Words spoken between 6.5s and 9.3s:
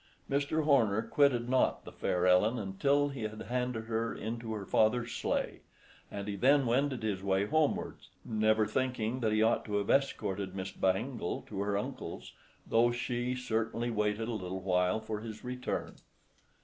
wended his way homewards, never thinking